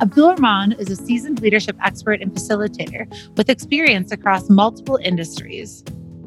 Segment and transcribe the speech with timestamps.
[0.00, 5.82] Abdul Rahman is a seasoned leadership expert and facilitator with experience across multiple industries.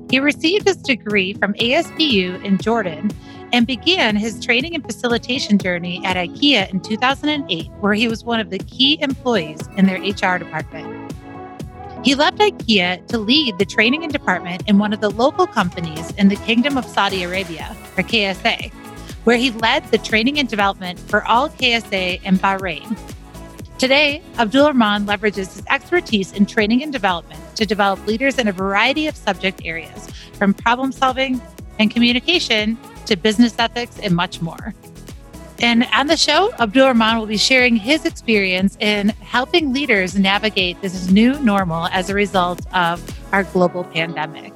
[0.09, 3.11] He received his degree from ASPU in Jordan
[3.54, 8.42] and began his training and facilitation journey at IKEA in 2008, where he was one
[8.42, 11.14] of the key employees in their HR department.
[12.04, 16.11] He left IKEA to lead the training and department in one of the local companies
[16.15, 18.69] in the Kingdom of Saudi Arabia, or KSA,
[19.24, 22.97] where he led the training and development for all KSA in Bahrain.
[23.82, 28.52] Today, Abdul Rahman leverages his expertise in training and development to develop leaders in a
[28.52, 31.42] variety of subject areas, from problem solving
[31.80, 34.76] and communication to business ethics and much more.
[35.62, 40.80] And on the show, Abdul Rahman will be sharing his experience in helping leaders navigate
[40.84, 43.02] this new normal as a result of
[43.34, 44.54] our global pandemic.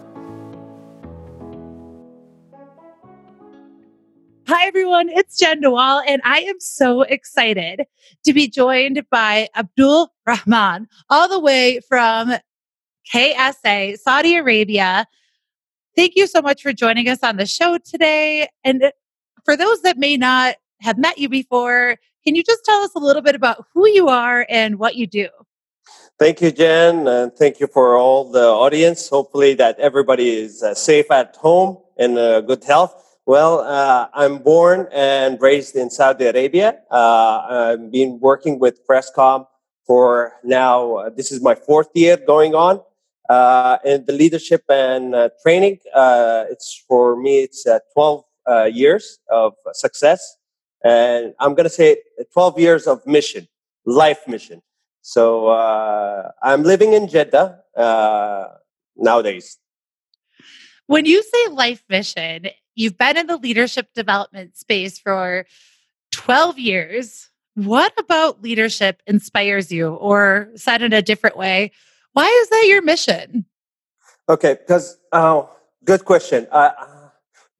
[4.57, 5.09] Hi, everyone.
[5.09, 7.83] It's Jenn DeWall, and I am so excited
[8.23, 12.31] to be joined by Abdul Rahman, all the way from
[13.13, 15.07] KSA, Saudi Arabia.
[15.97, 18.47] Thank you so much for joining us on the show today.
[18.63, 18.93] And
[19.43, 22.99] for those that may not have met you before, can you just tell us a
[22.99, 25.27] little bit about who you are and what you do?
[26.17, 29.09] Thank you, Jenn, and thank you for all the audience.
[29.09, 33.01] Hopefully, that everybody is uh, safe at home and uh, good health.
[33.27, 36.77] Well, uh, I'm born and raised in Saudi Arabia.
[36.91, 39.47] Uh, I've been working with Crestcom
[39.87, 40.97] for now.
[40.97, 42.81] Uh, this is my fourth year going on
[43.27, 45.79] uh, in the leadership and uh, training.
[45.95, 50.37] Uh, it's for me, it's uh, 12 uh, years of success.
[50.83, 51.97] And I'm going to say
[52.31, 53.47] 12 years of mission,
[53.87, 54.61] life mission.
[55.01, 57.59] So uh, I'm living in Jeddah
[58.95, 59.57] nowadays.
[60.87, 65.45] When you say life mission, you've been in the leadership development space for
[66.11, 67.29] 12 years.
[67.55, 69.95] What about leadership inspires you?
[69.95, 71.71] Or said in a different way,
[72.13, 73.45] why is that your mission?
[74.29, 75.49] Okay, because oh,
[75.83, 76.47] good question.
[76.51, 76.71] Uh,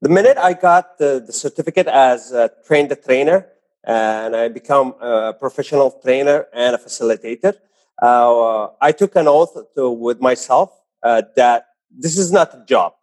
[0.00, 3.46] the minute I got the, the certificate as a trained trainer,
[3.84, 7.54] and I become a professional trainer and a facilitator,
[8.02, 10.70] uh, I took an oath to, with myself
[11.02, 12.94] uh, that this is not a job.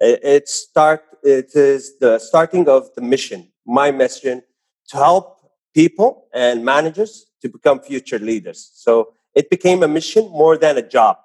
[0.00, 1.04] It, start.
[1.22, 3.48] It is the starting of the mission.
[3.66, 4.42] My mission
[4.88, 5.38] to help
[5.74, 8.70] people and managers to become future leaders.
[8.74, 11.18] So it became a mission more than a job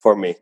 [0.00, 0.36] for me.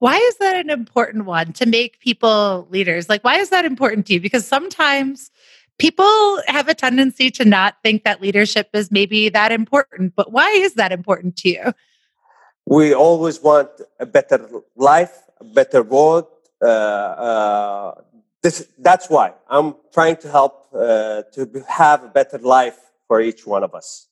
[0.00, 3.08] Why is that an important one to make people leaders?
[3.08, 4.20] Like, why is that important to you?
[4.20, 5.30] Because sometimes
[5.78, 10.50] people have a tendency to not think that leadership is maybe that important, but why
[10.50, 11.72] is that important to you?
[12.66, 13.70] We always want
[14.00, 16.26] a better life, a better world.
[16.64, 17.94] Uh, uh,
[18.42, 23.46] this, that's why I'm trying to help uh, to have a better life for each
[23.46, 24.08] one of us.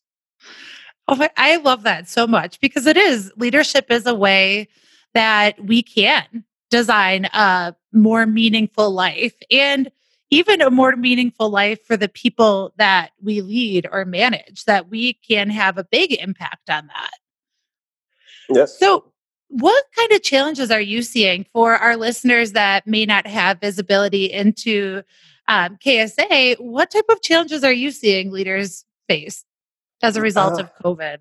[1.08, 4.68] Oh, I love that so much because it is leadership is a way
[5.14, 9.90] that we can design a more meaningful life and
[10.30, 15.12] even a more meaningful life for the people that we lead or manage, that we
[15.12, 17.10] can have a big impact on that.
[18.48, 18.78] Yes.
[18.78, 19.11] So,
[19.52, 24.24] what kind of challenges are you seeing for our listeners that may not have visibility
[24.24, 25.02] into
[25.48, 26.58] um, KSA?
[26.60, 29.44] What type of challenges are you seeing leaders face?
[30.02, 31.18] as a result uh, of COVID?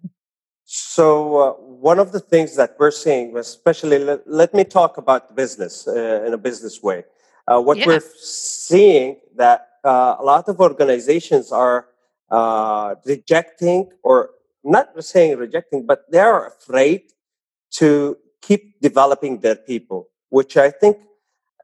[0.66, 5.36] So, uh, one of the things that we're seeing, especially, let, let me talk about
[5.36, 7.04] business uh, in a business way.
[7.48, 7.88] Uh, what yeah.
[7.88, 11.88] we're seeing that uh, a lot of organizations are
[12.30, 14.32] uh, rejecting, or
[14.64, 17.02] not saying rejecting, but they are afraid
[17.72, 20.98] to keep developing their people, which I think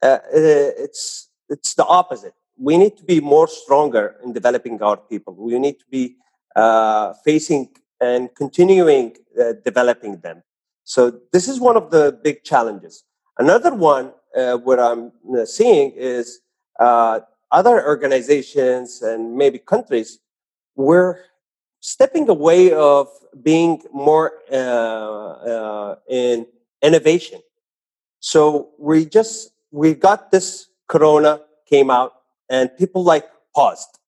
[0.02, 2.34] it's it's the opposite.
[2.60, 5.34] We need to be more stronger in developing our people.
[5.36, 6.16] We need to be
[6.56, 7.70] uh, facing
[8.02, 10.44] and continuing uh, developing them.
[10.84, 13.04] So this is one of the big challenges.
[13.38, 16.40] Another one, uh, what I'm uh, seeing is
[16.80, 17.20] uh,
[17.52, 20.20] other organizations and maybe countries
[20.76, 21.20] we're
[21.80, 23.08] stepping away of
[23.42, 26.46] being more uh, in
[26.82, 27.42] innovation.
[28.20, 32.14] So we just we got this Corona came out
[32.50, 34.00] and people like paused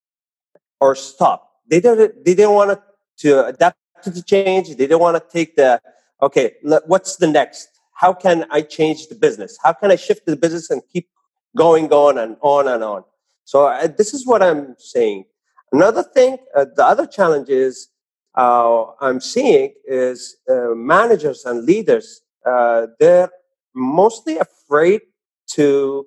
[0.80, 2.80] or stopped they didn't they didn't want
[3.19, 4.69] to adapt to the change.
[4.69, 5.81] They didn't want to take the
[6.21, 6.56] okay.
[6.63, 7.69] What's the next?
[7.94, 9.57] How can I change the business?
[9.62, 11.10] How can I shift the business and keep
[11.56, 13.04] going on and on and on?
[13.44, 15.25] So uh, this is what I'm saying.
[15.72, 17.89] Another thing, uh, the other challenge is
[18.36, 22.22] uh, I'm seeing is uh, managers and leaders.
[22.50, 23.30] Uh, they're
[23.75, 25.01] mostly afraid
[25.48, 26.06] to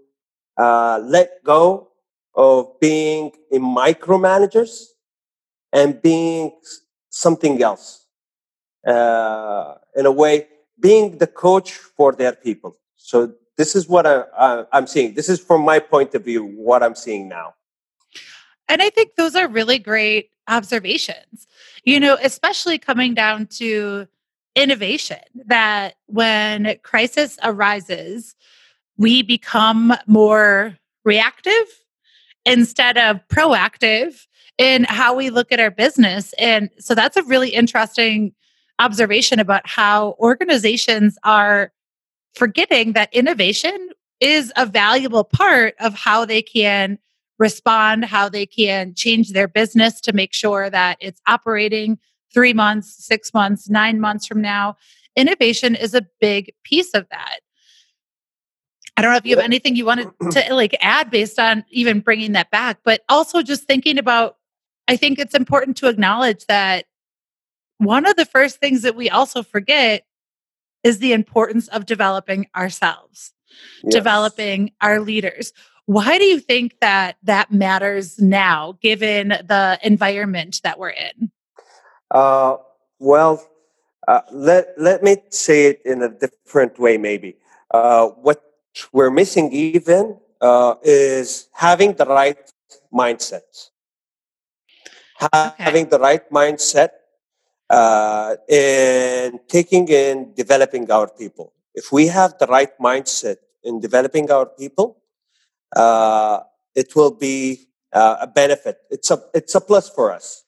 [0.59, 1.89] uh, let go
[2.35, 4.85] of being a micromanagers
[5.73, 6.53] and being
[7.11, 8.06] something else.
[8.87, 10.49] Uh, in a way,
[10.81, 12.77] being the coach for their people.
[12.97, 15.15] So this is what I, I'm seeing.
[15.15, 17.55] This is from my point of view, what I'm seeing now.
[18.69, 21.47] And I think those are really great observations,
[21.85, 24.09] you know, especially coming down to
[24.54, 28.34] innovation that when crisis arises,
[28.96, 31.52] we become more reactive
[32.44, 34.26] instead of proactive
[34.58, 36.34] in how we look at our business.
[36.38, 38.34] And so that's a really interesting
[38.78, 41.72] observation about how organizations are
[42.34, 43.90] forgetting that innovation
[44.20, 46.98] is a valuable part of how they can
[47.38, 51.98] respond, how they can change their business to make sure that it's operating
[52.32, 54.76] three months, six months, nine months from now.
[55.17, 57.40] Innovation is a big piece of that.
[58.96, 62.00] I don't know if you have anything you wanted to like add based on even
[62.00, 64.37] bringing that back, but also just thinking about
[64.88, 66.87] I think it's important to acknowledge that
[67.79, 70.05] one of the first things that we also forget
[70.84, 73.32] is the importance of developing ourselves,
[73.82, 73.93] yes.
[73.93, 75.52] developing our leaders.
[75.87, 81.31] Why do you think that that matters now, given the environment that we're in?
[82.12, 82.59] Uh,
[82.99, 83.43] well,
[84.06, 86.99] uh, let let me say it in a different way.
[86.99, 87.37] Maybe
[87.73, 88.43] uh, what
[88.93, 92.38] we're missing even uh, is having the right
[92.93, 93.70] mindset.
[95.23, 95.55] Okay.
[95.56, 96.91] Having the right mindset
[97.70, 101.53] uh, and taking in developing our people.
[101.75, 104.99] If we have the right mindset in developing our people,
[105.75, 106.41] uh,
[106.75, 108.79] it will be uh, a benefit.
[108.91, 110.44] It's a it's a plus for us,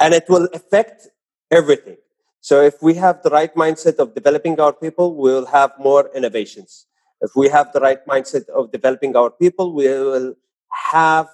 [0.00, 1.08] and it will affect
[1.50, 1.96] everything.
[2.40, 6.86] So if we have the right mindset of developing our people, we'll have more innovations.
[7.20, 10.34] If we have the right mindset of developing our people, we will
[10.92, 11.28] have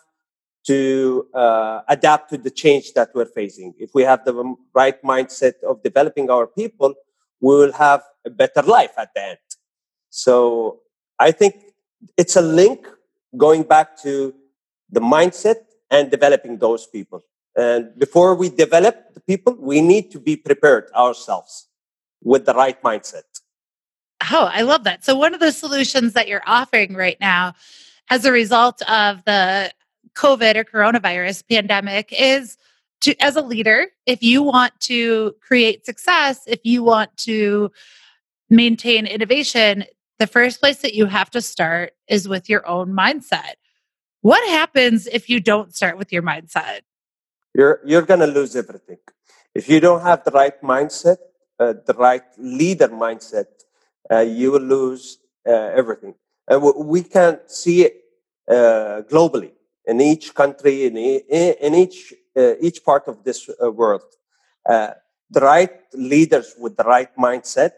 [0.65, 3.75] to uh, adapt to the change that we're facing.
[3.79, 6.95] If we have the right mindset of developing our people,
[7.41, 9.39] we will have a better life at the end.
[10.11, 10.81] So
[11.19, 11.57] I think
[12.17, 12.87] it's a link
[13.37, 14.35] going back to
[14.91, 15.57] the mindset
[15.91, 17.25] and developing those people.
[17.57, 21.69] And before we develop the people, we need to be prepared ourselves
[22.23, 23.23] with the right mindset.
[24.31, 25.05] Oh, I love that.
[25.05, 27.55] So, one of the solutions that you're offering right now
[28.11, 29.73] as a result of the
[30.15, 32.57] COVID or coronavirus pandemic is
[33.03, 37.71] to, as a leader, if you want to create success, if you want to
[38.49, 39.85] maintain innovation,
[40.19, 43.55] the first place that you have to start is with your own mindset.
[44.21, 46.83] What happens if you don't start with your mindset?
[47.55, 48.99] You're you're going to lose everything.
[49.55, 51.19] If you don't have the right mindset,
[51.59, 53.47] uh, the right leader mindset,
[54.11, 56.15] uh, you will lose uh, everything.
[56.49, 57.95] And we can see it
[58.49, 59.53] uh, globally
[59.87, 64.03] in each country, in, in each, uh, each part of this world.
[64.67, 67.73] The right leaders with the right mindset,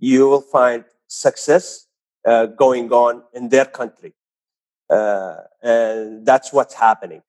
[0.00, 1.86] you will find success
[2.24, 4.12] uh, going on in their country.
[4.88, 7.22] Uh, and that's what's happening.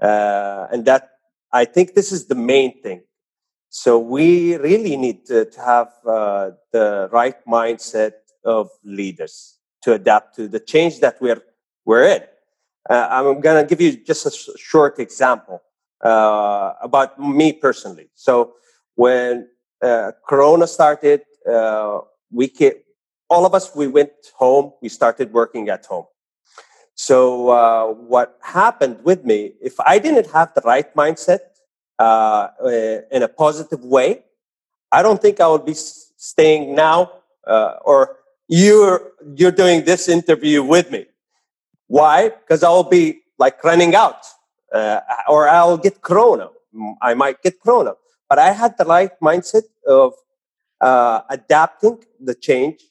[0.00, 1.10] Uh, and that,
[1.52, 3.02] I think this is the main thing.
[3.68, 8.12] So we really need to, to have the right mindset
[8.44, 11.42] of leaders to adapt to the change that we're,
[11.84, 12.22] we're in.
[12.88, 15.62] Uh, I'm going to give you just a sh- short example
[16.04, 18.08] uh, about me personally.
[18.14, 18.54] So
[18.94, 19.48] when
[19.82, 22.00] uh, Corona started, uh,
[22.30, 22.52] we
[23.28, 24.72] all of us we went home.
[24.80, 26.06] We started working at home.
[26.96, 29.52] So uh, what happened with me?
[29.62, 31.40] If I didn't have the right mindset
[31.98, 32.48] uh,
[33.12, 34.24] in a positive way,
[34.90, 37.12] I don't think I would be staying now,
[37.46, 38.16] or
[38.48, 41.06] you're you're doing this interview with me
[41.88, 42.30] why?
[42.30, 44.26] Because I'll be like running out,
[44.72, 46.48] uh, or I'll get corona.
[47.00, 47.94] I might get corona.
[48.28, 50.14] But I had the right mindset of
[50.80, 52.82] uh, adapting the change,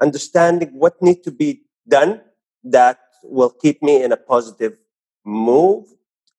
[0.00, 2.20] understanding what needs to be done
[2.64, 4.78] that will keep me in a positive
[5.24, 5.86] move,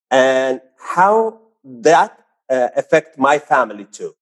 [0.10, 2.18] and how that
[2.50, 4.16] uh, affect my family too.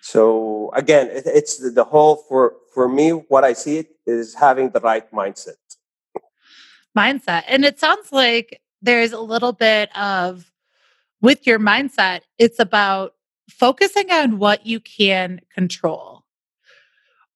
[0.00, 3.10] So again, it, it's the whole for for me.
[3.10, 5.56] What I see it is having the right mindset
[6.98, 7.44] mindset.
[7.46, 10.50] And it sounds like there's a little bit of,
[11.20, 13.14] with your mindset, it's about
[13.50, 16.24] focusing on what you can control.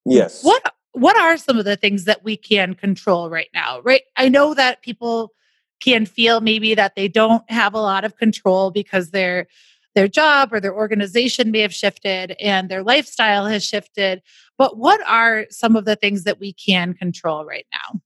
[0.05, 0.43] Yes.
[0.43, 3.81] What what are some of the things that we can control right now?
[3.81, 4.03] Right?
[4.15, 5.33] I know that people
[5.81, 9.47] can feel maybe that they don't have a lot of control because their
[9.95, 14.23] their job or their organization may have shifted and their lifestyle has shifted.
[14.57, 18.01] But what are some of the things that we can control right now?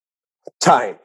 [0.59, 0.97] Time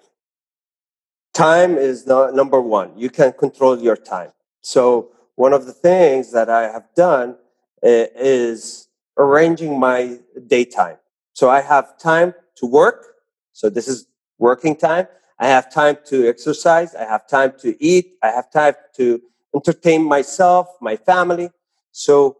[1.32, 2.96] time is the number one.
[2.96, 4.32] You can control your time.
[4.60, 7.36] So one of the things that I have done
[7.82, 10.96] uh, is arranging my daytime.
[11.32, 13.06] So I have time to work.
[13.52, 14.06] So this is
[14.38, 15.06] working time.
[15.38, 16.94] I have time to exercise.
[16.94, 18.14] I have time to eat.
[18.22, 19.20] I have time to
[19.54, 21.50] entertain myself, my family.
[21.90, 22.36] So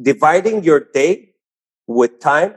[0.00, 1.34] dividing your day
[1.86, 2.54] with time,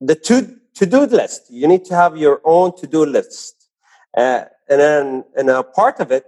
[0.00, 1.50] the two to-do list.
[1.50, 3.68] You need to have your own to-do list.
[4.16, 6.24] Uh, and then, and a part of it,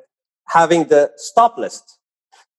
[0.47, 1.99] having the stop list.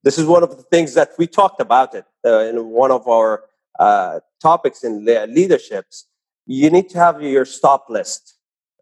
[0.03, 3.08] This is one of the things that we talked about it uh, in one of
[3.08, 3.44] our
[3.79, 6.08] uh, topics in leaderships.
[6.48, 8.38] You need to have your stop list.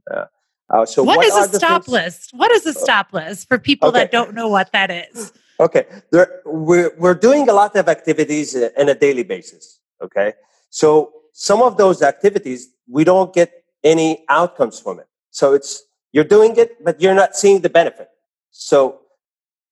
[0.09, 0.25] Uh,
[0.69, 1.93] uh, so what, what is a stop things?
[1.93, 2.31] list?
[2.33, 3.99] What is a stop list for people okay.
[3.99, 5.33] that don't know what that is?
[5.59, 9.79] Okay, there, we're, we're doing a lot of activities in a daily basis.
[10.03, 10.33] Okay,
[10.69, 13.51] so some of those activities we don't get
[13.83, 15.07] any outcomes from it.
[15.31, 18.09] So it's you're doing it, but you're not seeing the benefit.
[18.51, 18.99] So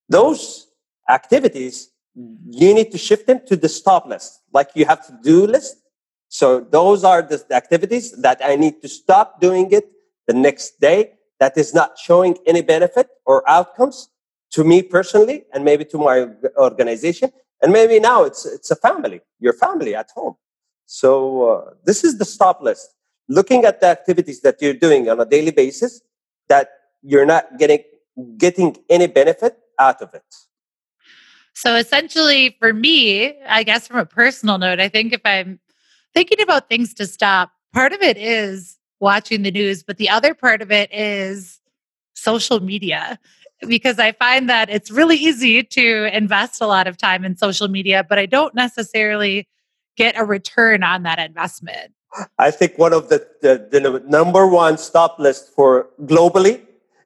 [0.09, 0.67] those
[1.09, 5.47] activities you need to shift them to the stop list, like you have to do
[5.47, 5.77] list.
[6.33, 9.85] So those are the activities that I need to stop doing it
[10.25, 14.09] the next day that is not showing any benefit or outcomes
[14.53, 17.31] to me personally and maybe to my organization.
[17.61, 20.35] And maybe now it's it's a family your family at home.
[20.87, 21.11] So
[21.49, 22.95] uh, this is the stop list.
[23.29, 26.01] Looking at the activities that you're doing on a daily basis
[26.49, 26.71] that
[27.03, 27.83] you're not getting
[28.39, 30.29] getting any benefit out of it.
[31.53, 35.59] So essentially for me i guess from a personal note i think if i'm
[36.13, 40.33] thinking about things to stop part of it is watching the news, but the other
[40.33, 41.59] part of it is
[42.15, 43.19] social media
[43.67, 47.67] because I find that it's really easy to invest a lot of time in social
[47.67, 49.47] media, but I don't necessarily
[49.97, 51.93] get a return on that investment.
[52.37, 56.61] I think one of the, the, the number one stop list for globally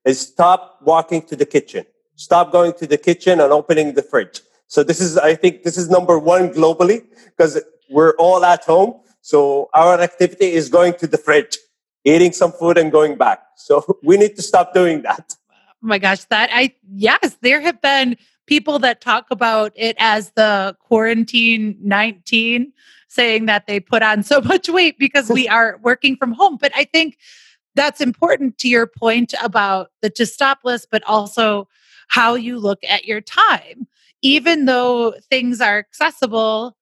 [0.05, 1.85] is stop walking to the kitchen.
[2.15, 4.41] Stop going to the kitchen and opening the fridge.
[4.67, 9.01] So this is, I think this is number one globally because we're all at home.
[9.21, 11.57] So our activity is going to the fridge
[12.03, 13.43] eating some food and going back.
[13.57, 15.35] So we need to stop doing that.
[15.51, 20.31] Oh my gosh, that I yes, there have been people that talk about it as
[20.31, 22.71] the quarantine 19
[23.09, 26.57] saying that they put on so much weight because we are working from home.
[26.59, 27.17] But I think
[27.75, 31.67] that's important to your point about the to stop list, but also
[32.07, 33.87] how you look at your time.
[34.23, 36.76] Even though things are accessible,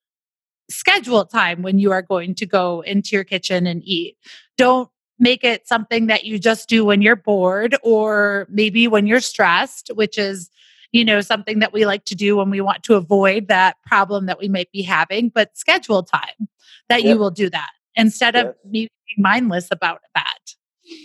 [0.70, 4.18] schedule time when you are going to go into your kitchen and eat.
[4.58, 9.22] Don't make it something that you just do when you're bored or maybe when you're
[9.22, 10.50] stressed, which is,
[10.92, 14.26] you know, something that we like to do when we want to avoid that problem
[14.26, 16.50] that we might be having, but schedule time
[16.90, 17.14] that yep.
[17.14, 18.48] you will do that instead yes.
[18.48, 20.40] of being mindless about that.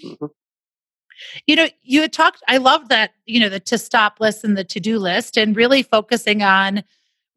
[0.05, 0.27] Mm-hmm.
[1.47, 4.57] You know, you had talked, I love that, you know, the to stop list and
[4.57, 6.83] the to do list and really focusing on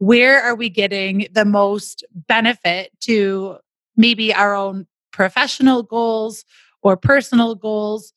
[0.04, 3.58] where are we getting the most benefit to
[3.96, 6.44] maybe our own professional goals
[6.82, 8.12] or personal goals.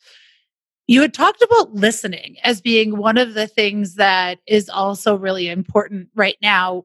[0.88, 5.48] You had talked about listening as being one of the things that is also really
[5.48, 6.84] important right now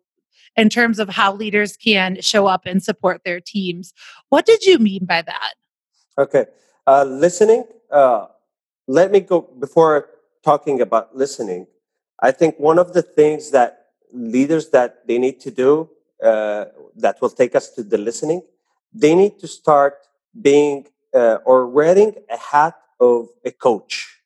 [0.55, 3.93] in terms of how leaders can show up and support their teams.
[4.29, 5.53] What did you mean by that?
[6.17, 6.45] Okay.
[6.85, 8.27] Uh, listening, uh,
[8.87, 10.09] let me go before
[10.43, 11.67] talking about listening.
[12.19, 13.80] I think one of the things that
[14.13, 15.89] leaders that they need to do
[16.23, 16.65] uh,
[16.95, 18.41] that will take us to the listening,
[18.93, 19.95] they need to start
[20.39, 24.21] being uh, or wearing a hat of a coach.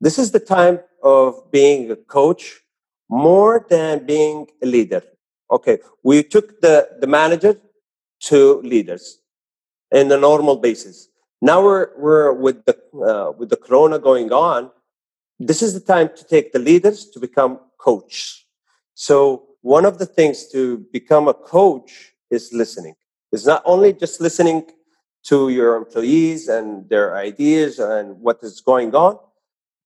[0.00, 2.60] This is the time of being a coach
[3.08, 5.02] more than being a leader.
[5.50, 7.56] Okay, we took the, the manager
[8.20, 9.18] to leaders
[9.90, 11.08] in a normal basis.
[11.42, 14.70] Now we're, we're with the, uh, with the corona going on.
[15.38, 18.46] This is the time to take the leaders to become coach.
[19.00, 22.96] So one of the things to become a coach is listening.
[23.32, 24.68] It's not only just listening
[25.24, 29.18] to your employees and their ideas and what is going on,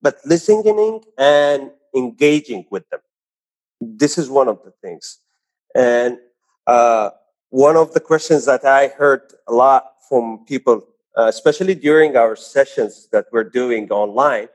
[0.02, 2.98] but listening and engaging with them.
[3.80, 5.20] This is one of the things.
[5.76, 6.18] And
[6.66, 7.10] uh,
[7.50, 10.82] one of the questions that I heard a lot from people,
[11.16, 14.48] uh, especially during our sessions that we're doing online,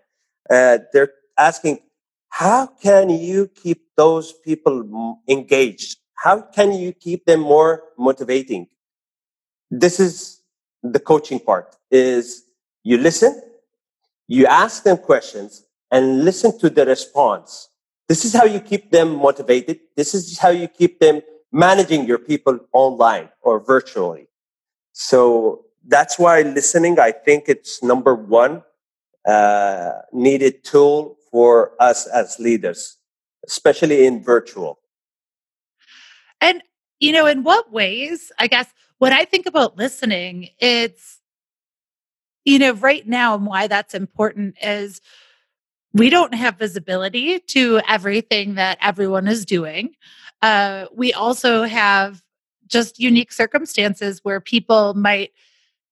[0.50, 1.80] uh, they're asking,
[2.30, 5.98] how can you keep those people engaged?
[6.16, 8.68] How can you keep them more motivating?
[9.72, 10.42] This is
[10.84, 12.44] the coaching part is
[12.84, 13.42] you listen,
[14.28, 17.70] you ask them questions, and listen to the response.
[18.08, 19.80] This is how you keep them motivated.
[19.96, 21.22] This is how you keep them
[21.52, 24.28] managing your people online or virtually.
[24.94, 28.64] So that's why listening, I think it's number one
[29.28, 32.98] uh, needed tool for us as leaders,
[33.48, 34.80] especially in virtual.
[36.42, 36.62] And,
[37.00, 38.68] you know, in what ways, I guess,
[38.98, 41.20] when I think about listening, it's,
[42.46, 45.02] you know, right now, and why that's important is
[45.94, 49.96] we don't have visibility to everything that everyone is doing.
[50.42, 52.22] Uh, we also have
[52.68, 55.32] just unique circumstances where people might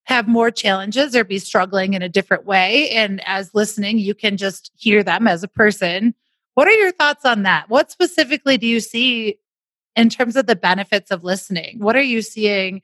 [0.07, 2.89] have more challenges or be struggling in a different way.
[2.91, 6.15] And as listening, you can just hear them as a person.
[6.53, 7.69] What are your thoughts on that?
[7.69, 9.37] What specifically do you see
[9.97, 11.79] in terms of the benefits of listening?
[11.79, 12.81] What are you seeing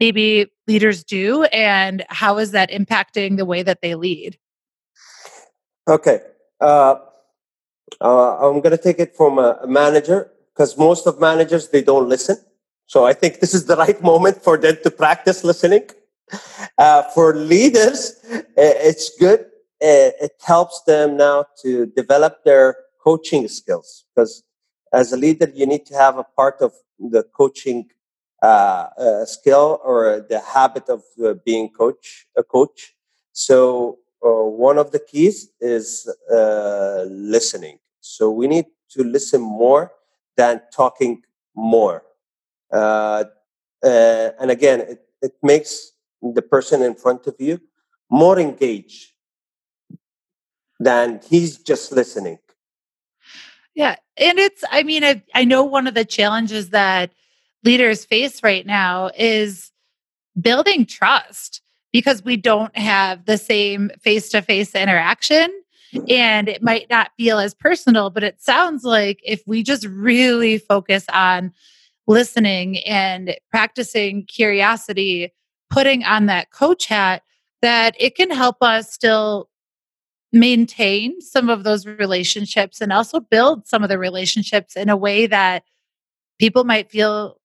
[0.00, 4.36] maybe leaders do, and how is that impacting the way that they lead?
[5.86, 6.22] Okay.
[6.60, 6.96] Uh,
[8.00, 11.82] uh, I'm going to take it from a, a manager because most of managers they
[11.82, 12.36] don't listen.
[12.86, 15.88] So I think this is the right moment for them to practice listening.
[16.78, 18.20] Uh, for leaders,
[18.56, 19.46] it's good.
[19.80, 24.42] It helps them now to develop their coaching skills because
[24.92, 27.90] as a leader, you need to have a part of the coaching
[28.42, 32.94] uh, uh, skill or the habit of uh, being coach a coach.
[33.32, 37.78] So uh, one of the keys is uh, listening.
[38.00, 39.92] So we need to listen more
[40.36, 41.22] than talking
[41.54, 42.02] more.
[42.72, 43.24] Uh,
[43.82, 45.92] and again, it, it makes
[46.32, 47.60] the person in front of you
[48.10, 49.12] more engaged
[50.80, 52.38] than he's just listening.
[53.74, 53.96] Yeah.
[54.16, 57.12] And it's, I mean, I, I know one of the challenges that
[57.64, 59.72] leaders face right now is
[60.40, 61.60] building trust
[61.92, 65.50] because we don't have the same face to face interaction.
[66.08, 70.58] And it might not feel as personal, but it sounds like if we just really
[70.58, 71.52] focus on
[72.06, 75.32] listening and practicing curiosity,
[75.70, 77.22] putting on that coach hat,
[77.62, 79.48] that it can help us still
[80.32, 85.26] maintain some of those relationships and also build some of the relationships in a way
[85.26, 85.64] that
[86.38, 87.38] people might feel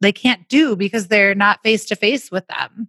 [0.00, 2.88] they can't do because they're not face to face with them.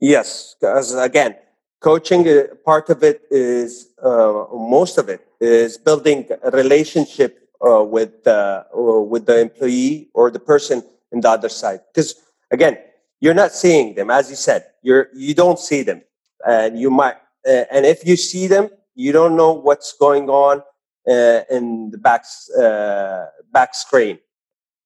[0.00, 1.34] Yes, because again,
[1.80, 7.82] coaching uh, part of it is uh, most of it is building a relationship uh,
[7.82, 11.80] with uh, with the employee or the person in the other side.
[11.92, 12.16] Because
[12.50, 12.76] again,
[13.22, 14.62] you're not seeing them, as you said.
[14.82, 16.02] You're you don't see them,
[16.44, 20.62] and you might uh, and if you see them, you don't know what's going on
[21.08, 22.24] uh, in the back
[22.60, 24.18] uh, back screen.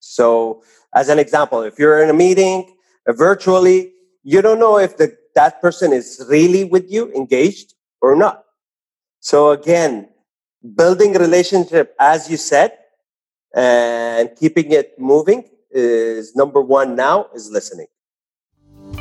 [0.00, 0.62] So,
[0.94, 2.76] as an example, if you're in a meeting
[3.08, 8.14] uh, virtually, you don't know if the, that person is really with you, engaged or
[8.14, 8.44] not.
[9.20, 10.10] So again,
[10.74, 12.72] building relationship, as you said,
[13.54, 17.86] and keeping it moving is number one now is listening.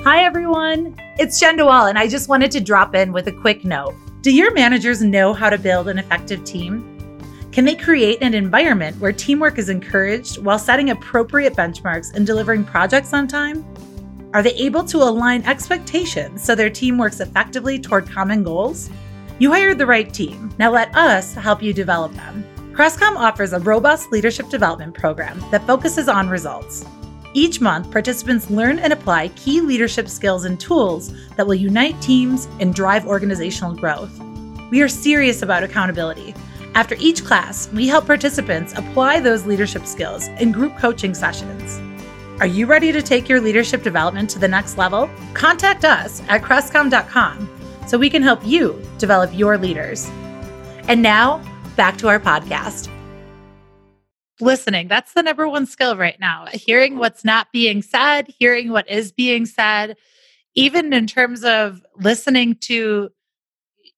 [0.05, 0.95] Hi, everyone.
[1.17, 3.95] It's Jenn DeWall, and I just wanted to drop in with a quick note.
[4.21, 7.17] Do your managers know how to build an effective team?
[7.51, 12.63] Can they create an environment where teamwork is encouraged while setting appropriate benchmarks and delivering
[12.65, 13.65] projects on time?
[14.35, 18.91] Are they able to align expectations so their team works effectively toward common goals?
[19.39, 20.53] You hired the right team.
[20.59, 22.45] Now let us help you develop them.
[22.73, 26.85] Crestcom offers a robust leadership development program that focuses on results.
[27.35, 32.47] Each month, participants learn and apply key leadership skills and tools that will unite teams
[32.61, 34.17] and drive organizational growth.
[34.71, 36.33] We are serious about accountability.
[36.75, 41.77] After each class, we help participants apply those leadership skills in group coaching sessions.
[42.39, 45.09] Are you ready to take your leadership development to the next level?
[45.33, 47.49] Contact us at crestcom.com
[47.85, 50.09] so we can help you develop your leaders.
[50.87, 51.43] And now,
[51.75, 52.94] back to our podcast
[54.39, 54.87] listening.
[54.87, 56.47] That's the number one skill right now.
[56.51, 59.97] Hearing what's not being said, hearing what is being said,
[60.55, 63.09] even in terms of listening to,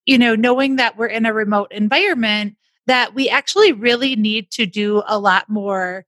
[0.06, 4.66] you know, knowing that we're in a remote environment, that we actually really need to
[4.66, 6.06] do a lot more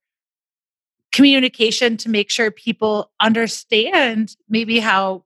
[1.12, 5.24] communication to make sure people understand maybe how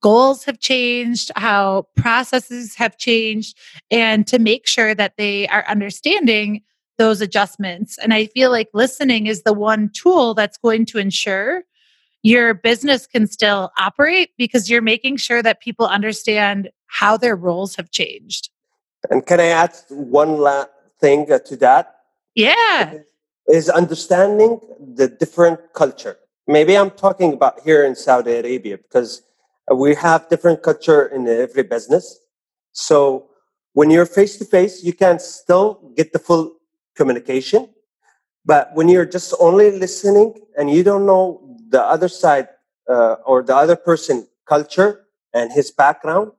[0.00, 3.56] goals have changed, how processes have changed,
[3.90, 6.62] and to make sure that they are understanding
[6.98, 7.98] those adjustments.
[7.98, 11.64] And I feel like listening is the one tool that's going to ensure
[12.22, 17.76] your business can still operate because you're making sure that people understand how their roles
[17.76, 18.50] have changed.
[19.10, 21.96] And can I add one last thing uh, to that?
[22.34, 22.94] Yeah.
[23.48, 26.16] Is understanding the different culture.
[26.46, 29.22] Maybe I'm talking about here in Saudi Arabia because
[29.72, 32.18] we have different culture in every business.
[32.72, 33.28] So
[33.74, 36.56] when you're face to face, you can still get the full
[36.94, 37.68] communication.
[38.44, 42.48] But when you're just only listening and you don't know the other side
[42.88, 46.32] uh, or the other person culture and his background,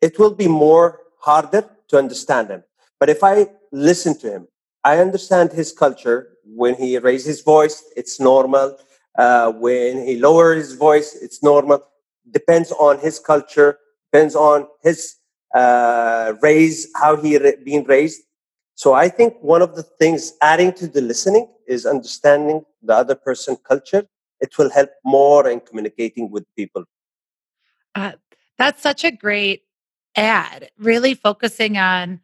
[0.00, 2.64] it will be more harder to understand him.
[2.98, 4.48] But if I listen to him
[4.84, 6.28] I understand his culture.
[6.44, 8.76] When he raises his voice, it's normal.
[9.16, 11.84] Uh, when he lowers his voice, it's normal.
[12.30, 13.78] Depends on his culture,
[14.10, 15.16] depends on his
[15.54, 18.22] uh, raise, how he re- been raised.
[18.80, 23.14] So I think one of the things adding to the listening is understanding the other
[23.14, 24.06] person culture.
[24.40, 26.84] It will help more in communicating with people.
[27.94, 28.12] Uh,
[28.56, 29.64] that's such a great
[30.16, 32.20] ad, really focusing on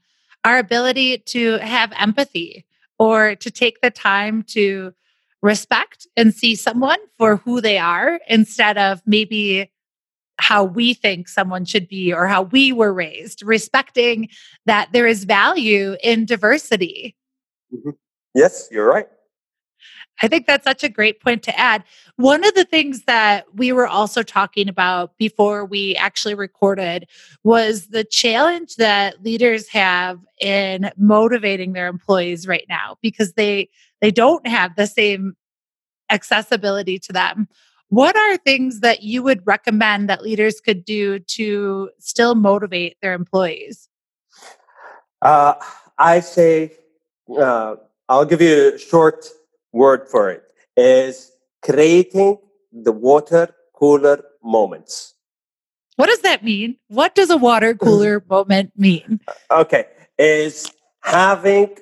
[0.47, 2.65] our ability to have empathy
[2.99, 4.95] or to take the time to
[5.43, 9.71] respect and see someone for who they are instead of maybe
[10.39, 14.29] how we think someone should be or how we were raised, respecting
[14.67, 17.17] that there is value in diversity.
[17.75, 17.91] Mm-hmm.
[18.35, 19.07] Yes, you're right.
[20.23, 21.85] I think that's such a great point to add.
[22.17, 27.07] One of the things that we were also talking about before we actually recorded
[27.45, 33.69] was the challenge that leaders have in motivating their employees right now because they
[34.01, 35.37] they don't have the same
[36.11, 37.49] accessibility to them.
[37.89, 43.13] What are things that you would recommend that leaders could do to still motivate their
[43.13, 43.89] employees?
[45.23, 45.55] Uh,
[45.97, 46.73] I say,
[47.39, 47.77] uh,
[48.09, 49.27] I'll give you a short
[49.73, 50.43] word for it
[50.77, 52.39] is creating
[52.73, 55.15] the water cooler moments.
[55.97, 56.77] What does that mean?
[56.89, 59.21] What does a water cooler moment mean?
[59.51, 59.87] Okay,
[60.19, 60.71] is
[61.01, 61.77] having,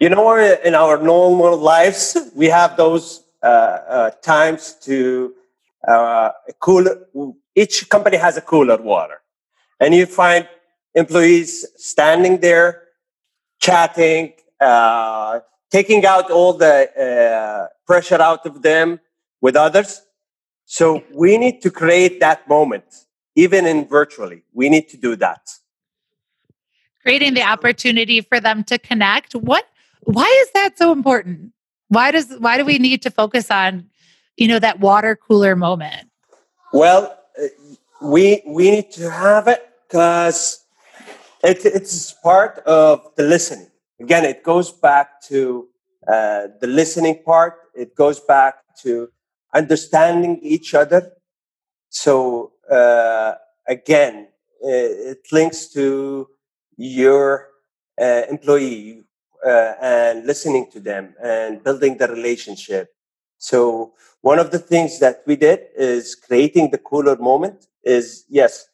[0.00, 5.34] you know, in our normal lives, we have those times to
[5.86, 7.06] uh, cooler.
[7.54, 9.20] Each company has a cooler water,
[9.78, 10.48] and you find
[10.94, 12.82] employees standing there,
[13.60, 19.00] chatting, uh, taking out all the uh, pressure out of them
[19.40, 20.02] with others.
[20.64, 22.84] So we need to create that moment,
[23.34, 24.44] even in virtually.
[24.52, 25.50] We need to do that.
[27.02, 29.34] Creating the opportunity for them to connect.
[29.34, 29.66] What?
[30.02, 31.52] Why is that so important?
[31.90, 32.34] Why does?
[32.38, 33.90] Why do we need to focus on,
[34.36, 36.08] you know, that water cooler moment?
[36.72, 37.46] Well, uh,
[38.02, 40.64] we we need to have it because
[41.44, 45.68] it, it's part of the listening again, it goes back to
[46.08, 47.54] uh, the listening part.
[47.74, 49.10] It goes back to
[49.54, 51.12] understanding each other.
[51.90, 53.34] So uh,
[53.68, 54.28] again,
[54.60, 56.28] it links to
[56.76, 57.48] your
[58.00, 59.04] uh, employee
[59.46, 62.92] uh, and listening to them and building the relationship.
[63.38, 67.66] So one of the things that we did is creating the cooler moment.
[67.82, 68.68] Is yes.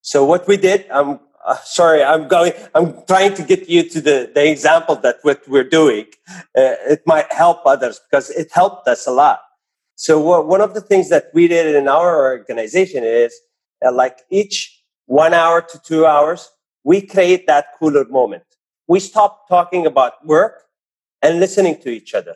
[0.00, 4.00] So what we did, I'm uh, sorry, I'm going, I'm trying to get you to
[4.00, 6.06] the, the example that what we're doing.
[6.28, 9.40] Uh, it might help others because it helped us a lot.
[9.94, 13.34] So one of the things that we did in our organization is
[13.84, 16.50] uh, like each one hour to two hours,
[16.84, 18.44] we create that cooler moment.
[18.88, 20.64] We stop talking about work
[21.22, 22.34] and listening to each other,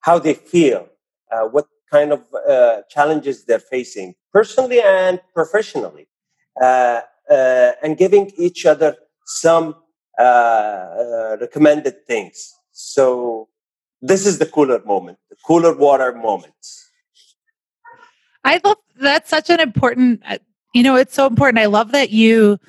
[0.00, 0.88] how they feel,
[1.30, 6.08] uh, what kind of uh, challenges they're facing personally and professionally.
[6.60, 9.74] Uh, uh, and giving each other some
[10.18, 12.54] uh, uh, recommended things.
[12.72, 13.48] So
[14.02, 16.52] this is the cooler moment, the cooler water moment.
[18.44, 20.22] I love that's such an important,
[20.74, 21.58] you know, it's so important.
[21.58, 22.60] I love that you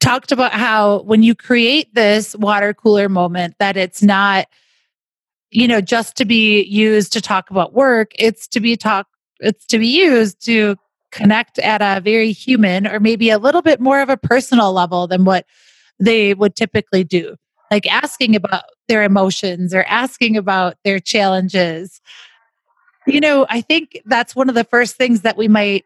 [0.00, 4.46] talked about how when you create this water cooler moment, that it's not,
[5.50, 8.12] you know, just to be used to talk about work.
[8.18, 9.06] It's to be talk.
[9.40, 10.76] It's to be used to
[11.12, 15.06] connect at a very human or maybe a little bit more of a personal level
[15.06, 15.44] than what
[15.98, 17.36] they would typically do.
[17.70, 22.00] Like asking about their emotions or asking about their challenges.
[23.06, 25.84] You know, I think that's one of the first things that we might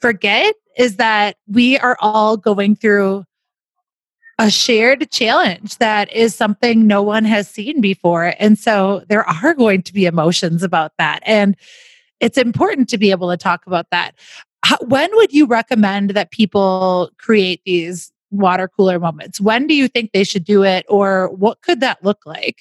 [0.00, 3.24] forget is that we are all going through
[4.40, 8.32] a shared challenge that is something no one has seen before.
[8.38, 11.20] And so there are going to be emotions about that.
[11.26, 11.56] And
[12.20, 14.14] it's important to be able to talk about that.
[14.64, 19.42] How, when would you recommend that people create these water cooler moments?
[19.42, 22.56] When do you think they should do it, or what could that look like?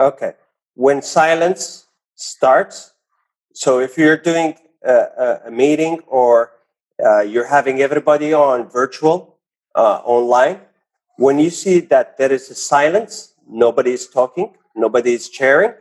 [0.00, 0.32] Okay.
[0.74, 2.94] When silence starts,
[3.54, 6.50] so if you're doing a, a meeting or
[7.04, 9.38] uh, you're having everybody on virtual,
[9.76, 10.60] uh, online,
[11.20, 15.74] when you see that there is a silence, nobody is talking, nobody is sharing,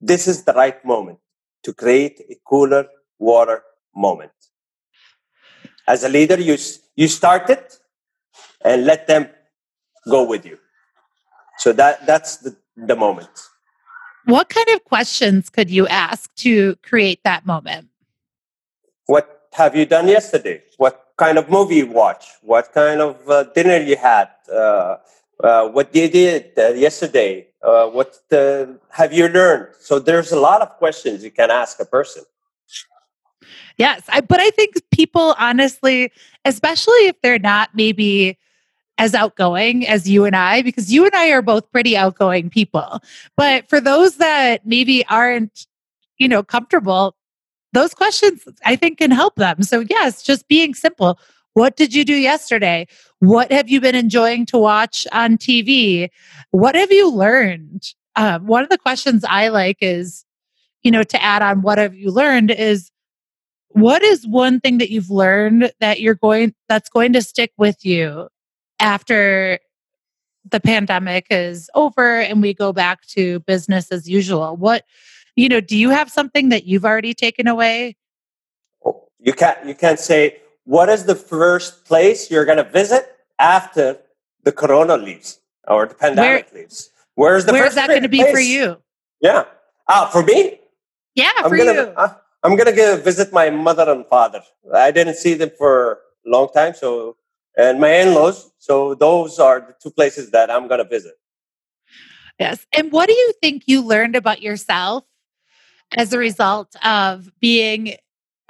[0.00, 1.18] this is the right moment
[1.62, 2.86] to create a cooler
[3.18, 3.62] water
[3.94, 4.32] moment.
[5.86, 6.56] As a leader, you,
[6.96, 7.78] you start it
[8.64, 9.28] and let them
[10.08, 10.56] go with you.
[11.58, 13.28] So that, that's the, the moment.
[14.24, 17.88] What kind of questions could you ask to create that moment?
[19.04, 20.62] What have you done yesterday?
[20.78, 22.24] What kind of movie you watch?
[22.40, 24.28] What kind of uh, dinner you had?
[24.50, 24.96] Uh,
[25.44, 27.32] uh, what you did uh, yesterday?
[27.62, 29.68] Uh, what the, have you learned?
[29.78, 32.24] So there's a lot of questions you can ask a person.
[33.76, 36.12] Yes, I, but I think people honestly,
[36.44, 38.38] especially if they're not maybe
[38.98, 43.00] as outgoing as you and I, because you and I are both pretty outgoing people.
[43.36, 45.66] But for those that maybe aren't,
[46.18, 47.16] you know, comfortable,
[47.72, 49.62] those questions I think can help them.
[49.62, 51.18] So, yes, just being simple.
[51.54, 52.86] What did you do yesterday?
[53.18, 56.08] What have you been enjoying to watch on TV?
[56.52, 57.82] What have you learned?
[58.16, 60.24] Um, one of the questions I like is,
[60.82, 62.90] you know, to add on what have you learned is
[63.68, 67.84] what is one thing that you've learned that you're going that's going to stick with
[67.84, 68.28] you
[68.80, 69.58] after
[70.50, 74.84] the pandemic is over and we go back to business as usual what
[75.40, 77.96] you know do you have something that you've already taken away
[79.18, 83.98] you can't you can't say what is the first place you're going to visit after
[84.44, 88.22] the corona leaves or the pandemic Where, leaves where's the where's that going to be
[88.30, 88.76] for you
[89.20, 89.44] yeah
[89.88, 90.60] ah for me
[91.14, 94.42] yeah I'm for gonna, you uh, i'm going to go visit my mother and father
[94.74, 97.16] i didn't see them for a long time so
[97.56, 98.50] and my in-laws.
[98.58, 101.14] So those are the two places that I'm going to visit.
[102.38, 102.66] Yes.
[102.72, 105.04] And what do you think you learned about yourself
[105.96, 107.94] as a result of being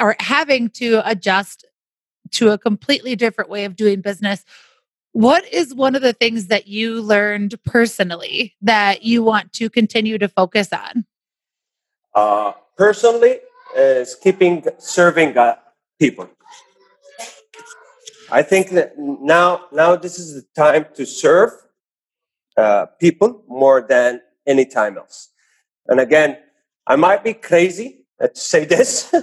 [0.00, 1.64] or having to adjust
[2.32, 4.44] to a completely different way of doing business?
[5.12, 10.18] What is one of the things that you learned personally that you want to continue
[10.18, 11.04] to focus on?
[12.14, 13.40] Uh, personally,
[13.76, 15.56] is keeping serving uh,
[15.98, 16.28] people.
[18.30, 21.50] I think that now, now this is the time to serve
[22.56, 25.30] uh, people more than any time else.
[25.86, 26.38] And again,
[26.90, 29.14] I might be crazy to say this,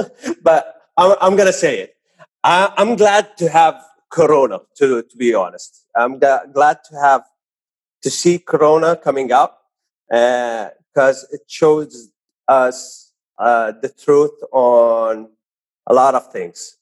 [0.42, 1.94] but I'm, I'm going to say it.
[2.42, 5.86] I, am glad to have Corona, to, to be honest.
[5.94, 7.22] I'm g- glad to have
[8.02, 9.62] to see Corona coming up
[10.08, 12.10] because uh, it shows
[12.48, 15.28] us uh, the truth on
[15.86, 16.78] a lot of things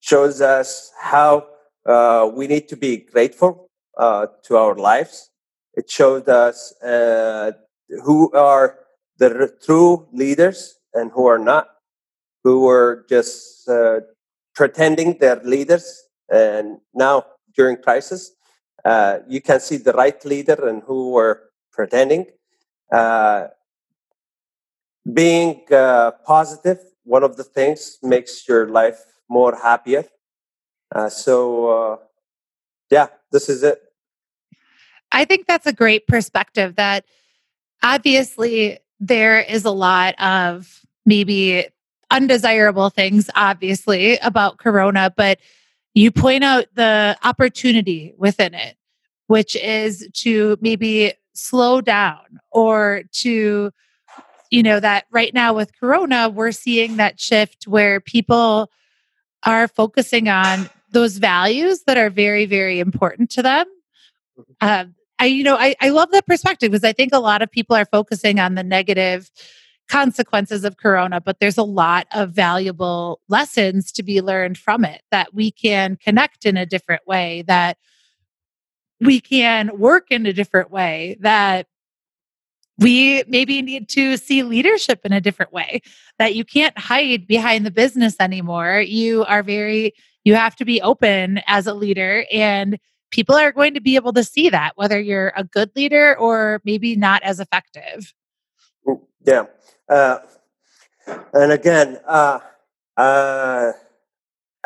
[0.00, 1.46] shows us how
[1.86, 5.30] uh, we need to be grateful uh, to our lives.
[5.74, 7.52] It showed us uh,
[8.02, 8.76] who are
[9.18, 11.68] the true leaders and who are not,
[12.44, 14.00] who were just uh,
[14.54, 16.04] pretending they're leaders.
[16.30, 17.24] And now,
[17.56, 18.32] during crisis,
[18.84, 22.26] uh, you can see the right leader and who were pretending.
[22.92, 23.48] Uh,
[25.12, 25.62] being
[26.26, 30.04] positive, one of the things makes your life more happier.
[30.94, 31.96] Uh, so, uh,
[32.90, 33.80] yeah, this is it.
[35.12, 37.04] I think that's a great perspective that
[37.82, 41.66] obviously there is a lot of maybe
[42.10, 45.38] undesirable things, obviously, about Corona, but
[45.94, 48.76] you point out the opportunity within it,
[49.26, 53.70] which is to maybe slow down or to,
[54.50, 58.70] you know, that right now with Corona, we're seeing that shift where people
[59.44, 63.66] are focusing on those values that are very, very important to them.
[64.60, 64.86] Uh,
[65.18, 67.74] I, you know, I, I love that perspective because I think a lot of people
[67.76, 69.30] are focusing on the negative
[69.88, 75.00] consequences of corona but there's a lot of valuable lessons to be learned from it
[75.10, 77.78] that we can connect in a different way that
[79.00, 81.66] we can work in a different way that
[82.78, 85.82] we maybe need to see leadership in a different way
[86.18, 88.80] that you can't hide behind the business anymore.
[88.80, 92.78] You are very you have to be open as a leader and
[93.10, 96.60] people are going to be able to see that whether you're a good leader or
[96.64, 98.14] maybe not as effective.
[98.86, 99.44] Mm, yeah.
[99.88, 100.18] Uh,
[101.32, 102.40] and again uh,
[102.96, 103.72] uh,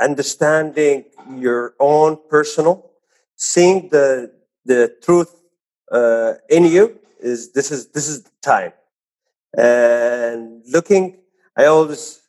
[0.00, 1.04] understanding
[1.36, 2.90] your own personal
[3.36, 4.32] seeing the
[4.64, 5.42] the truth
[5.90, 8.72] uh, in you is this is this is the time.
[9.56, 11.18] And looking
[11.56, 12.22] i always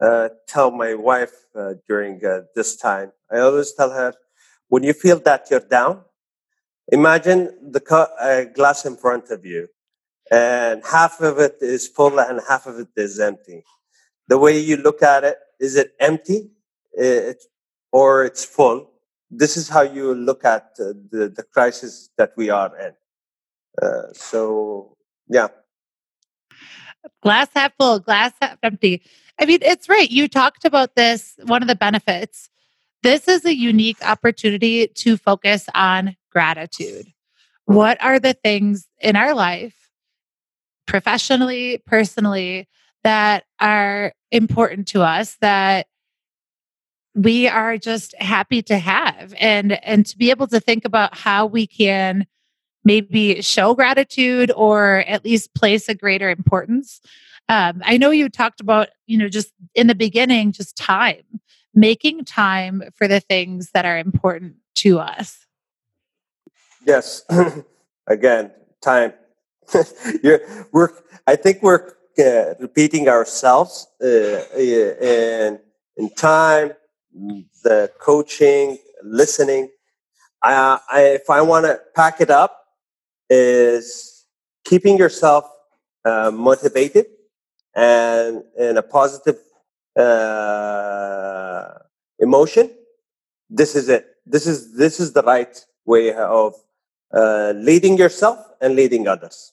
[0.00, 4.14] uh, tell my wife uh, during uh, this time i always tell her
[4.72, 5.94] when you feel that you're down
[6.98, 7.40] imagine
[7.76, 8.14] the cu-
[8.58, 9.62] glass in front of you
[10.30, 13.58] and half of it is full and half of it is empty
[14.28, 16.40] the way you look at it is it empty
[16.94, 17.40] it,
[17.92, 18.78] or it's full
[19.42, 22.92] this is how you look at uh, the, the crisis that we are in
[23.80, 24.96] uh, so
[25.28, 25.48] yeah.
[27.22, 29.02] Glass half full, glass half empty.
[29.40, 30.10] I mean, it's right.
[30.10, 32.48] You talked about this, one of the benefits.
[33.02, 37.06] This is a unique opportunity to focus on gratitude.
[37.64, 39.74] What are the things in our life,
[40.86, 42.68] professionally, personally,
[43.02, 45.86] that are important to us that
[47.14, 51.44] we are just happy to have and and to be able to think about how
[51.44, 52.26] we can
[52.84, 57.00] maybe show gratitude or at least place a greater importance.
[57.48, 61.22] Um, I know you talked about, you know, just in the beginning, just time,
[61.74, 65.46] making time for the things that are important to us.
[66.86, 67.24] Yes.
[68.06, 69.12] Again, time.
[70.72, 70.90] We're,
[71.26, 74.06] I think we're uh, repeating ourselves uh,
[74.58, 75.60] in,
[75.96, 76.72] in time,
[77.62, 79.70] the coaching, listening.
[80.42, 82.58] I, I, if I want to pack it up,
[83.30, 84.26] is
[84.64, 85.44] keeping yourself
[86.04, 87.06] uh, motivated
[87.74, 89.38] and in a positive
[89.96, 91.64] uh,
[92.18, 92.70] emotion.
[93.50, 94.06] This is it.
[94.24, 96.54] This is this is the right way of
[97.12, 99.52] uh, leading yourself and leading others.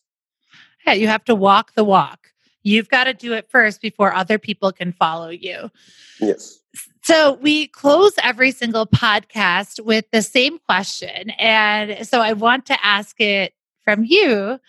[0.86, 2.32] Yeah, you have to walk the walk.
[2.64, 5.72] You've got to do it first before other people can follow you.
[6.20, 6.60] Yes.
[7.04, 11.32] So we close every single podcast with the same question.
[11.32, 14.60] And so I want to ask it from you.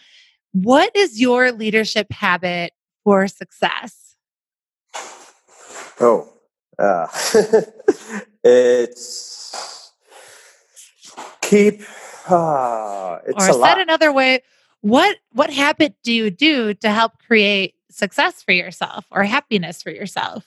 [0.53, 2.73] What is your leadership habit
[3.05, 4.10] for success?
[6.01, 6.33] Oh,
[6.79, 7.07] uh,
[8.43, 9.93] it's
[11.43, 11.83] keep.
[12.27, 14.41] Uh, it's or said another way,
[14.81, 19.91] what what habit do you do to help create success for yourself or happiness for
[19.91, 20.45] yourself?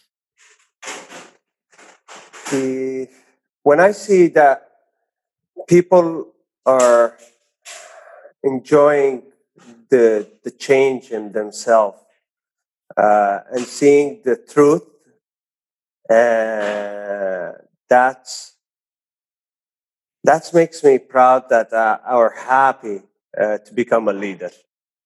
[2.50, 3.08] The,
[3.62, 4.70] when I see that
[5.68, 6.34] people
[6.66, 7.16] are
[8.44, 9.22] enjoying
[9.90, 12.00] the the change in themselves
[12.98, 14.84] uh, and seeing the truth,
[16.10, 17.52] uh,
[17.90, 18.56] that's
[20.24, 23.02] that makes me proud that uh, are happy
[23.40, 24.52] uh, to become a leader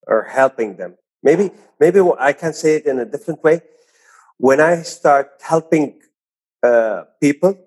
[0.08, 0.96] or helping them.
[1.24, 3.62] Maybe maybe I can say it in a different way.
[4.38, 6.00] When I start helping
[6.64, 7.58] uh, people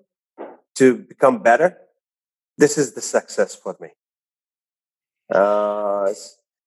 [0.75, 1.77] to become better,
[2.57, 3.89] this is the success for me.
[5.33, 6.13] Uh,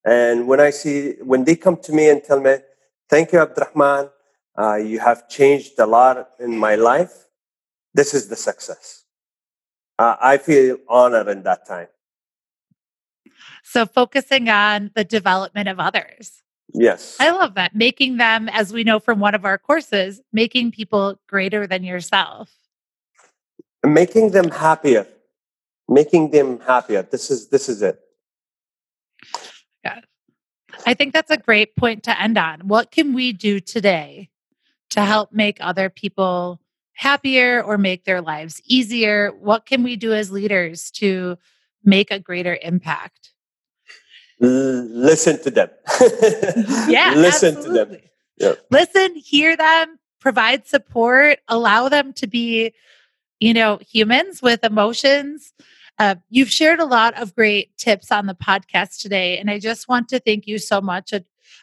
[0.04, 2.56] and when I see when they come to me and tell me,
[3.08, 4.10] "Thank you, Abdulrahman,
[4.56, 7.26] uh, you have changed a lot in my life,"
[7.94, 9.04] this is the success.
[9.98, 11.88] Uh, I feel honored in that time.
[13.62, 16.42] So focusing on the development of others.
[16.72, 17.16] Yes.
[17.20, 17.74] I love that.
[17.74, 22.50] Making them, as we know from one of our courses, making people greater than yourself.
[23.84, 25.06] Making them happier.
[25.88, 27.02] Making them happier.
[27.02, 28.00] This is this is it.
[29.84, 30.00] Yeah.
[30.86, 32.66] I think that's a great point to end on.
[32.66, 34.30] What can we do today
[34.94, 36.60] to help make other people
[36.92, 39.32] happier or make their lives easier?
[39.40, 41.36] What can we do as leaders to
[41.82, 43.30] make a greater impact?
[44.40, 45.68] listen to them.
[46.88, 47.96] yeah, listen absolutely.
[47.96, 48.10] to them.
[48.36, 48.54] Yeah.
[48.70, 52.72] Listen, hear them, provide support, allow them to be,
[53.40, 55.52] you know, humans with emotions.
[55.98, 59.88] Uh, you've shared a lot of great tips on the podcast today, and I just
[59.88, 61.12] want to thank you so much,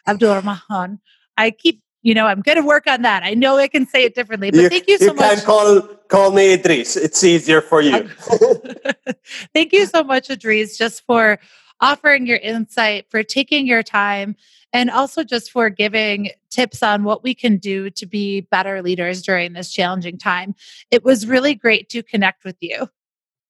[0.06, 1.00] Abdulrahman.
[1.36, 3.22] I keep, you know, I'm going to work on that.
[3.22, 5.30] I know I can say it differently, but you, thank you so you much.
[5.30, 6.96] You can call call me Edrees.
[6.96, 8.08] It's easier for you.
[9.54, 11.38] thank you so much, Edrees, just for
[11.80, 14.36] offering your insight, for taking your time,
[14.72, 19.22] and also just for giving tips on what we can do to be better leaders
[19.22, 20.54] during this challenging time.
[20.90, 22.88] It was really great to connect with you.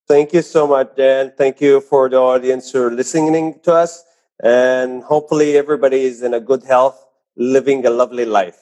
[0.09, 1.33] Thank you so much, Dan.
[1.39, 4.05] Thank you for the audience who are listening to us.
[4.43, 8.59] And hopefully, everybody is in a good health, living a lovely life.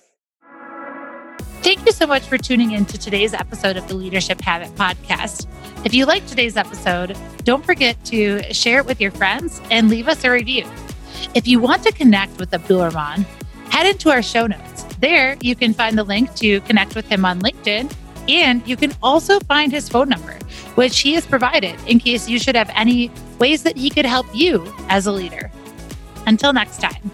[1.62, 5.46] Thank you so much for tuning in to today's episode of the Leadership Habit Podcast.
[5.84, 10.08] If you liked today's episode, don't forget to share it with your friends and leave
[10.08, 10.66] us a review.
[11.34, 14.84] If you want to connect with Abdul head into our show notes.
[15.00, 17.92] There, you can find the link to connect with him on LinkedIn,
[18.28, 20.34] and you can also find his phone number,
[20.74, 24.26] which he has provided in case you should have any ways that he could help
[24.34, 25.50] you as a leader.
[26.26, 27.10] Until next time.